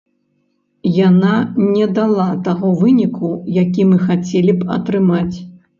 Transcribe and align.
Яна 1.09 1.33
не 1.75 1.87
дала 1.99 2.27
таго 2.49 2.73
выніку, 2.83 3.33
які 3.63 3.81
мы 3.93 4.05
хацелі 4.09 4.51
б 4.63 4.77
атрымаць. 4.81 5.35